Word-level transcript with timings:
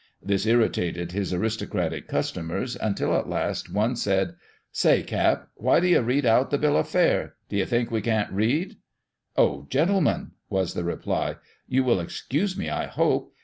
This 0.23 0.47
irritated 0.47 1.11
his 1.11 1.31
aristocratic 1.31 2.07
customers 2.07 2.75
until 2.75 3.15
at 3.15 3.29
last 3.29 3.71
one 3.71 3.95
said," 3.95 4.33
Say, 4.81 5.03
Cap., 5.03 5.49
why 5.53 5.79
do 5.79 5.85
you 5.85 6.01
read 6.01 6.25
out 6.25 6.49
the 6.49 6.57
bill 6.57 6.75
of 6.75 6.87
fare? 6.89 7.35
Do 7.49 7.55
you 7.57 7.67
think 7.67 7.91
we 7.91 8.01
can't 8.01 8.33
read 8.33 8.77
?""Oh, 9.37 9.67
gentlemen," 9.69 10.31
was 10.49 10.73
the 10.73 10.83
reply," 10.83 11.35
you 11.67 11.83
will 11.83 11.99
excuse 11.99 12.57
me, 12.57 12.67
I 12.67 12.87
hope. 12.87 13.35